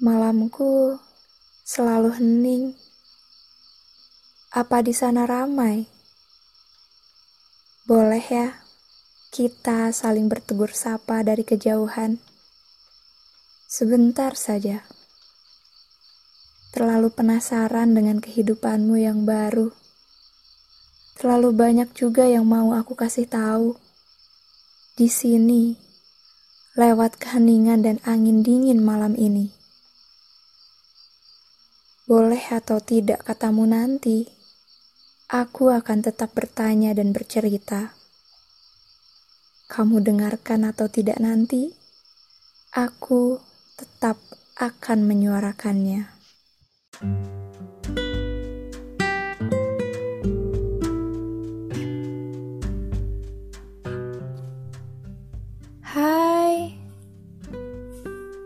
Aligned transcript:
Malamku 0.00 0.96
selalu 1.60 2.16
hening. 2.16 2.72
Apa 4.48 4.80
di 4.80 4.96
sana 4.96 5.28
ramai? 5.28 5.92
Boleh 7.84 8.24
ya, 8.24 8.64
kita 9.28 9.92
saling 9.92 10.24
bertegur 10.24 10.72
sapa 10.72 11.20
dari 11.20 11.44
kejauhan. 11.44 12.16
Sebentar 13.68 14.40
saja. 14.40 14.88
Terlalu 16.72 17.12
penasaran 17.12 17.92
dengan 17.92 18.24
kehidupanmu 18.24 18.96
yang 18.96 19.28
baru. 19.28 19.68
Terlalu 21.20 21.52
banyak 21.52 21.92
juga 21.92 22.24
yang 22.24 22.48
mau 22.48 22.72
aku 22.72 22.96
kasih 22.96 23.28
tahu. 23.28 23.76
Di 24.96 25.12
sini, 25.12 25.76
lewat 26.72 27.20
keheningan 27.20 27.84
dan 27.84 28.00
angin 28.08 28.40
dingin 28.40 28.80
malam 28.80 29.12
ini. 29.12 29.59
Boleh 32.10 32.42
atau 32.50 32.82
tidak 32.82 33.22
katamu 33.22 33.70
nanti, 33.70 34.26
aku 35.30 35.70
akan 35.70 36.02
tetap 36.02 36.34
bertanya 36.34 36.90
dan 36.90 37.14
bercerita. 37.14 37.94
Kamu 39.70 40.02
dengarkan 40.02 40.66
atau 40.66 40.90
tidak 40.90 41.22
nanti, 41.22 41.70
aku 42.74 43.38
tetap 43.78 44.18
akan 44.58 45.06
menyuarakannya. 45.06 46.10
Hai, 55.86 56.74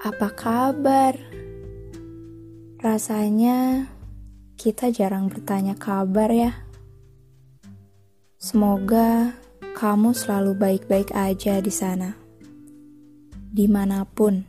apa 0.00 0.28
kabar? 0.32 1.39
Rasanya 2.80 3.92
kita 4.56 4.88
jarang 4.88 5.28
bertanya 5.28 5.76
kabar 5.76 6.32
ya. 6.32 6.64
Semoga 8.40 9.36
kamu 9.76 10.16
selalu 10.16 10.56
baik-baik 10.56 11.12
aja 11.12 11.60
di 11.60 11.68
sana. 11.68 12.16
Di 13.52 13.68
mana 13.68 14.08
pun, 14.08 14.48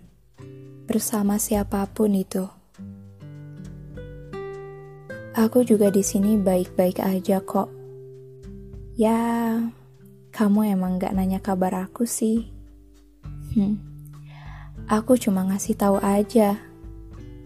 bersama 0.88 1.35
siapa 1.43 1.83
pun 1.91 2.15
itu. 2.15 2.47
Aku 5.35 5.67
juga 5.67 5.91
di 5.91 5.99
sini 5.99 6.39
baik-baik 6.39 7.03
aja 7.03 7.43
kok. 7.43 7.67
Ya, 8.95 9.59
kamu 10.31 10.79
emang 10.79 11.03
gak 11.03 11.19
nanya 11.19 11.43
kabar 11.43 11.83
aku 11.83 12.07
sih. 12.07 12.47
Hmm. 13.59 13.75
Aku 14.88 15.19
cuma 15.19 15.43
ngasih 15.51 15.75
tahu 15.75 15.99
aja. 15.99 16.70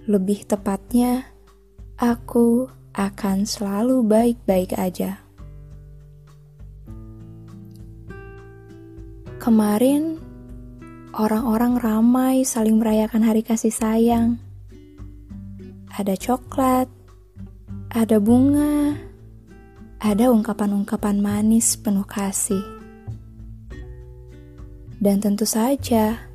Lebih 0.06 0.46
tepatnya, 0.46 1.26
aku 1.98 2.70
akan 2.94 3.50
selalu 3.50 4.06
baik-baik 4.06 4.78
aja. 4.78 5.18
Kemarin, 9.42 10.22
orang-orang 11.10 11.82
ramai 11.82 12.46
saling 12.46 12.78
merayakan 12.78 13.26
hari 13.26 13.42
kasih 13.42 13.74
sayang. 13.74 14.38
Ada 15.90 16.14
coklat, 16.22 16.86
ada 17.90 18.22
bunga, 18.22 18.94
ada 19.98 20.30
ungkapan-ungkapan 20.30 21.18
manis 21.18 21.74
penuh 21.82 22.06
kasih. 22.06 22.62
Dan 25.02 25.18
tentu 25.18 25.50
saja 25.50 26.30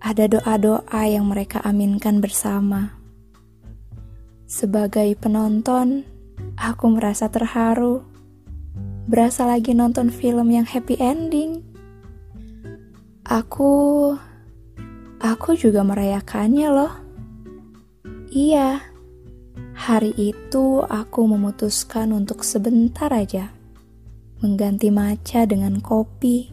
ada 0.00 0.24
doa-doa 0.32 1.02
yang 1.12 1.28
mereka 1.28 1.60
aminkan 1.60 2.24
bersama. 2.24 3.01
Sebagai 4.52 5.16
penonton, 5.16 6.04
aku 6.60 6.92
merasa 6.92 7.32
terharu. 7.32 8.04
Berasa 9.08 9.48
lagi 9.48 9.72
nonton 9.72 10.12
film 10.12 10.52
yang 10.52 10.68
happy 10.68 11.00
ending. 11.00 11.64
Aku 13.24 14.12
aku 15.24 15.56
juga 15.56 15.80
merayakannya 15.80 16.68
loh. 16.68 16.92
Iya. 18.28 18.84
Hari 19.72 20.12
itu 20.20 20.84
aku 20.84 21.24
memutuskan 21.24 22.12
untuk 22.12 22.44
sebentar 22.44 23.08
aja 23.08 23.48
mengganti 24.44 24.92
maca 24.92 25.48
dengan 25.48 25.80
kopi 25.80 26.52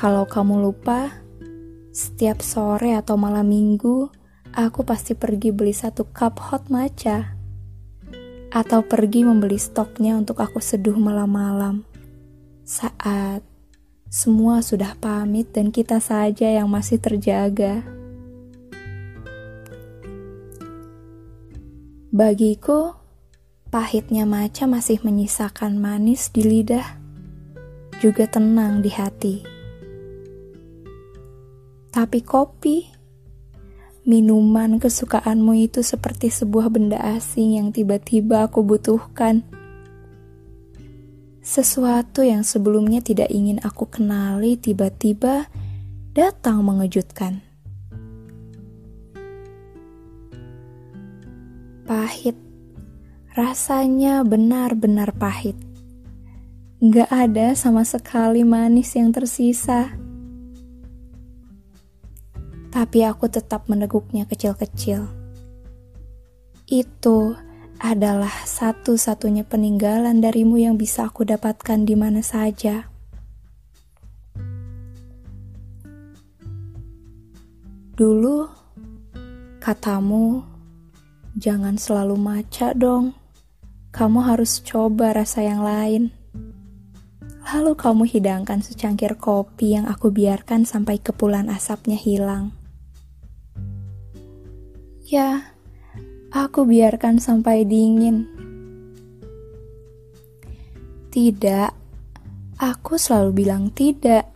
kalau 0.00 0.24
kamu 0.24 0.64
lupa, 0.64 1.12
setiap 1.92 2.40
sore 2.40 2.96
atau 2.96 3.20
malam 3.20 3.44
minggu, 3.52 4.08
aku 4.54 4.82
pasti 4.82 5.14
pergi 5.14 5.54
beli 5.54 5.74
satu 5.74 6.06
cup 6.10 6.38
hot 6.38 6.70
matcha. 6.72 7.36
Atau 8.50 8.82
pergi 8.82 9.22
membeli 9.22 9.58
stoknya 9.62 10.18
untuk 10.18 10.42
aku 10.42 10.58
seduh 10.58 10.98
malam-malam. 10.98 11.86
Saat 12.66 13.46
semua 14.10 14.58
sudah 14.58 14.98
pamit 14.98 15.54
dan 15.54 15.70
kita 15.70 16.02
saja 16.02 16.50
yang 16.50 16.66
masih 16.66 16.98
terjaga. 16.98 17.86
Bagiku, 22.10 22.98
pahitnya 23.70 24.26
maca 24.26 24.66
masih 24.66 24.98
menyisakan 25.06 25.78
manis 25.78 26.26
di 26.34 26.42
lidah, 26.42 26.98
juga 28.02 28.26
tenang 28.26 28.82
di 28.82 28.90
hati. 28.90 29.36
Tapi 31.94 32.18
kopi, 32.26 32.99
minuman 34.08 34.80
kesukaanmu 34.80 35.52
itu 35.68 35.84
seperti 35.84 36.32
sebuah 36.32 36.72
benda 36.72 36.96
asing 37.16 37.60
yang 37.60 37.68
tiba-tiba 37.68 38.48
aku 38.48 38.64
butuhkan. 38.64 39.44
Sesuatu 41.40 42.24
yang 42.24 42.44
sebelumnya 42.44 43.00
tidak 43.04 43.28
ingin 43.32 43.60
aku 43.60 43.88
kenali 43.88 44.56
tiba-tiba 44.56 45.48
datang 46.12 46.64
mengejutkan. 46.64 47.44
Pahit, 51.84 52.38
rasanya 53.34 54.22
benar-benar 54.22 55.10
pahit. 55.16 55.58
Gak 56.80 57.10
ada 57.12 57.52
sama 57.52 57.84
sekali 57.84 58.40
manis 58.46 58.96
yang 58.96 59.12
tersisa 59.12 59.92
tapi 62.70 63.02
aku 63.02 63.26
tetap 63.26 63.66
meneguknya 63.66 64.24
kecil-kecil. 64.24 65.10
Itu 66.70 67.34
adalah 67.82 68.30
satu-satunya 68.46 69.42
peninggalan 69.42 70.22
darimu 70.22 70.60
yang 70.60 70.78
bisa 70.78 71.10
aku 71.10 71.26
dapatkan 71.26 71.82
di 71.82 71.98
mana 71.98 72.22
saja. 72.22 72.86
Dulu, 77.98 78.48
katamu, 79.60 80.40
jangan 81.36 81.76
selalu 81.76 82.16
maca 82.16 82.72
dong. 82.72 83.12
Kamu 83.90 84.22
harus 84.22 84.62
coba 84.62 85.12
rasa 85.12 85.42
yang 85.42 85.60
lain. 85.60 86.14
Lalu 87.50 87.74
kamu 87.74 88.06
hidangkan 88.06 88.62
secangkir 88.62 89.18
kopi 89.18 89.74
yang 89.74 89.90
aku 89.90 90.14
biarkan 90.14 90.62
sampai 90.62 91.02
kepulan 91.02 91.50
asapnya 91.50 91.98
hilang. 91.98 92.59
Ya, 95.10 95.42
aku 96.30 96.62
biarkan 96.62 97.18
sampai 97.18 97.66
dingin. 97.66 98.30
Tidak, 101.10 101.70
aku 102.54 102.94
selalu 102.94 103.42
bilang 103.42 103.74
tidak. 103.74 104.30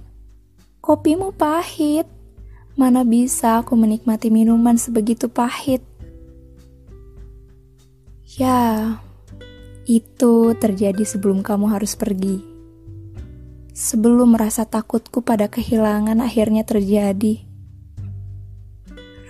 Kopimu 0.83 1.31
pahit. 1.31 2.11
Mana 2.75 3.07
bisa 3.07 3.63
aku 3.63 3.79
menikmati 3.79 4.35
minuman 4.35 4.75
sebegitu 4.75 5.31
pahit? 5.31 5.79
Ya, 8.35 8.99
itu 9.87 10.59
terjadi 10.59 11.07
sebelum 11.07 11.47
kamu 11.47 11.71
harus 11.71 11.95
pergi. 11.95 12.43
Sebelum 13.71 14.35
merasa 14.35 14.67
takutku 14.67 15.23
pada 15.23 15.47
kehilangan 15.47 16.19
akhirnya 16.19 16.67
terjadi 16.67 17.44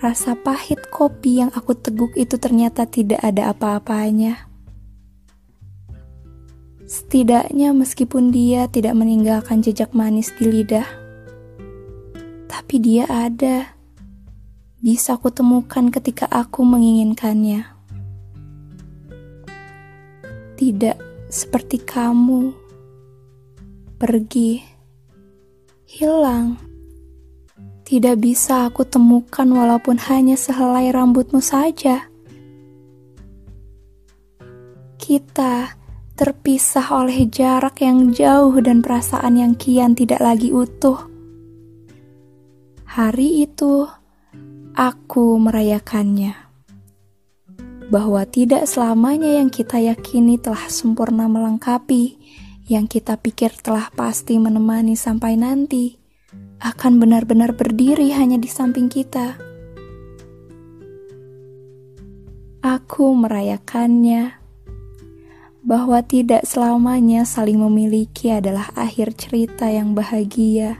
Rasa 0.03 0.35
pahit 0.35 0.91
kopi 0.91 1.39
yang 1.39 1.55
aku 1.55 1.71
teguk 1.71 2.11
itu 2.19 2.35
ternyata 2.35 2.83
tidak 2.83 3.23
ada 3.23 3.55
apa-apanya. 3.55 4.51
Setidaknya 6.83 7.71
meskipun 7.71 8.29
dia 8.29 8.67
tidak 8.67 8.91
meninggalkan 8.91 9.63
jejak 9.63 9.95
manis 9.95 10.35
di 10.35 10.51
lidah, 10.51 10.85
tapi 12.51 12.75
dia 12.83 13.07
ada. 13.07 13.71
Bisa 14.83 15.17
aku 15.17 15.33
temukan 15.33 15.89
ketika 15.89 16.29
aku 16.29 16.61
menginginkannya. 16.61 17.65
Tidak 20.59 20.97
seperti 21.31 21.81
kamu 21.81 22.53
pergi, 23.97 24.61
hilang 25.89 26.74
tidak 27.85 28.17
bisa 28.17 28.65
aku 28.65 28.81
temukan 28.81 29.45
walaupun 29.45 30.01
hanya 30.09 30.33
sehelai 30.33 30.89
rambutmu 30.89 31.37
saja. 31.37 32.09
Kita 34.97 35.77
terpisah 36.17 36.87
oleh 36.97 37.29
jarak 37.29 37.85
yang 37.85 38.09
jauh 38.09 38.57
dan 38.57 38.81
perasaan 38.81 39.37
yang 39.37 39.53
kian 39.53 39.93
tidak 39.93 40.17
lagi 40.17 40.49
utuh. 40.49 40.97
Hari 42.89 43.45
itu, 43.45 43.85
aku 44.73 45.37
merayakannya. 45.37 46.33
Bahwa 47.85 48.25
tidak 48.25 48.65
selamanya 48.65 49.37
yang 49.37 49.53
kita 49.53 49.77
yakini 49.77 50.41
telah 50.41 50.65
sempurna 50.73 51.29
melengkapi, 51.29 52.17
yang 52.65 52.89
kita 52.89 53.13
pikir 53.21 53.53
telah 53.61 53.93
pasti 53.93 54.41
menemani 54.41 54.97
sampai 54.97 55.37
nanti, 55.37 56.04
akan 56.63 57.01
benar-benar 57.01 57.51
berdiri 57.51 58.15
hanya 58.15 58.39
di 58.39 58.47
samping 58.47 58.87
kita. 58.87 59.35
Aku 62.65 63.13
merayakannya 63.13 64.41
bahwa 65.65 65.97
tidak 66.05 66.45
selamanya 66.45 67.25
saling 67.25 67.57
memiliki 67.57 68.29
adalah 68.29 68.69
akhir 68.77 69.17
cerita 69.17 69.65
yang 69.65 69.97
bahagia. 69.97 70.77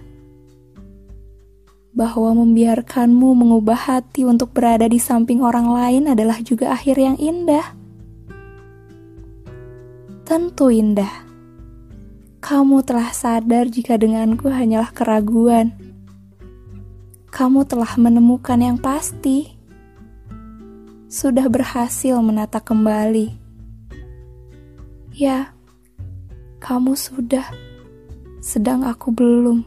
Bahwa 1.96 2.38
membiarkanmu 2.38 3.34
mengubah 3.34 3.90
hati 3.90 4.28
untuk 4.30 4.54
berada 4.54 4.86
di 4.86 5.02
samping 5.02 5.42
orang 5.42 5.70
lain 5.70 6.04
adalah 6.14 6.38
juga 6.46 6.74
akhir 6.74 7.02
yang 7.02 7.18
indah. 7.18 7.66
Tentu 10.26 10.70
indah. 10.70 11.25
Kamu 12.46 12.86
telah 12.86 13.10
sadar 13.10 13.66
jika 13.74 13.98
denganku 13.98 14.54
hanyalah 14.54 14.94
keraguan. 14.94 15.74
Kamu 17.34 17.66
telah 17.66 17.90
menemukan 17.98 18.62
yang 18.62 18.78
pasti. 18.78 19.50
Sudah 21.10 21.50
berhasil 21.50 22.14
menata 22.22 22.62
kembali 22.62 23.46
Ya, 25.16 25.56
kamu 26.60 26.92
sudah, 26.92 27.48
sedang 28.44 28.84
aku 28.84 29.16
belum. 29.16 29.64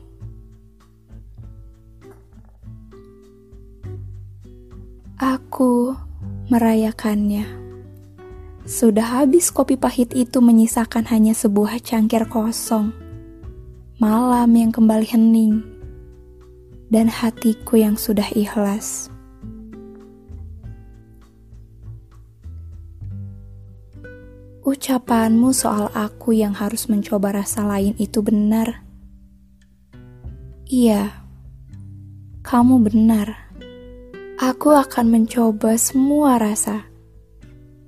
Aku 5.17 5.97
merayakannya. 6.53 7.68
Sudah 8.69 9.25
habis 9.25 9.49
kopi 9.49 9.81
pahit 9.81 10.13
itu 10.13 10.45
menyisakan 10.45 11.09
hanya 11.09 11.33
sebuah 11.33 11.81
cangkir 11.81 12.29
kosong. 12.29 12.93
Malam 13.97 14.53
yang 14.53 14.69
kembali 14.77 15.09
hening, 15.09 15.65
dan 16.93 17.09
hatiku 17.09 17.81
yang 17.81 17.97
sudah 17.97 18.29
ikhlas. 18.37 19.09
Ucapanmu 24.69 25.49
soal 25.57 25.89
aku 25.97 26.37
yang 26.37 26.53
harus 26.53 26.93
mencoba 26.93 27.41
rasa 27.41 27.65
lain 27.65 27.97
itu 27.97 28.21
benar. 28.21 28.85
Iya, 30.69 31.25
kamu 32.45 32.85
benar. 32.85 33.49
Aku 34.37 34.77
akan 34.77 35.09
mencoba 35.09 35.73
semua 35.81 36.37
rasa 36.37 36.88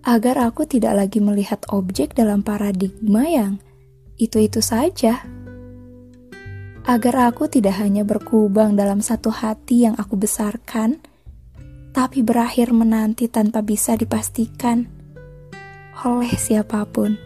agar 0.00 0.48
aku 0.48 0.64
tidak 0.64 0.96
lagi 0.96 1.20
melihat 1.20 1.60
objek 1.68 2.16
dalam 2.16 2.40
paradigma 2.40 3.28
yang 3.28 3.60
itu-itu 4.16 4.64
saja. 4.64 5.24
Agar 6.88 7.32
aku 7.32 7.44
tidak 7.48 7.76
hanya 7.76 8.08
berkubang 8.08 8.72
dalam 8.72 9.04
satu 9.04 9.28
hati 9.28 9.84
yang 9.84 9.96
aku 10.00 10.16
besarkan, 10.16 10.96
tapi 11.92 12.24
berakhir 12.24 12.72
menanti 12.72 13.28
tanpa 13.28 13.60
bisa 13.60 13.96
dipastikan 14.00 14.88
oleh 16.00 16.32
siapa 16.32 16.80
pun. 16.88 17.20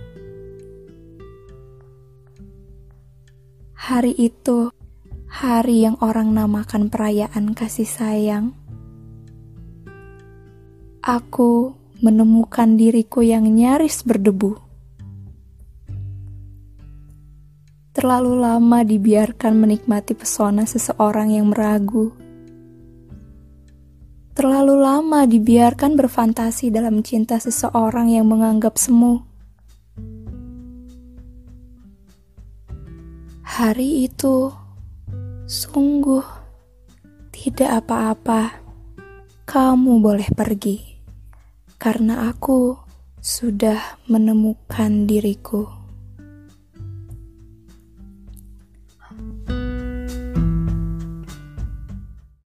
Hari 3.79 4.17
itu, 4.17 4.73
hari 5.31 5.87
yang 5.87 5.95
orang 6.03 6.35
namakan 6.35 6.91
perayaan 6.91 7.55
kasih 7.55 7.87
sayang. 7.87 8.57
Aku 11.05 11.84
menemukan 12.05 12.77
diriku 12.77 13.25
yang 13.25 13.49
nyaris 13.49 14.05
berdebu. 14.05 14.61
Terlalu 17.97 18.45
lama 18.45 18.85
dibiarkan 18.85 19.57
menikmati 19.57 20.13
pesona 20.13 20.69
seseorang 20.69 21.33
yang 21.33 21.49
meragu 21.49 22.13
Terlalu 24.35 24.83
lama 24.83 25.31
dibiarkan 25.31 25.95
berfantasi 25.95 26.75
dalam 26.75 27.07
cinta 27.07 27.39
seseorang 27.39 28.11
yang 28.11 28.27
menganggap 28.27 28.75
semu. 28.75 29.23
Hari 33.47 34.11
itu 34.11 34.51
sungguh 35.47 36.27
tidak 37.31 37.87
apa-apa. 37.87 38.59
Kamu 39.47 40.03
boleh 40.03 40.27
pergi 40.35 40.94
karena 41.83 42.31
aku 42.31 42.79
sudah 43.19 43.99
menemukan 44.07 45.11
diriku. 45.11 45.74